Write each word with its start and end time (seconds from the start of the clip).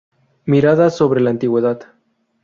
Miradas 0.45 0.97
sobre 0.97 1.21
la 1.21 1.29
Antigüedad. 1.29 1.83